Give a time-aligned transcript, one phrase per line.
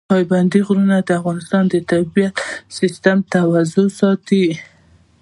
[0.09, 2.27] پابندی غرونه د افغانستان د طبعي
[2.79, 4.45] سیسټم توازن ساتي.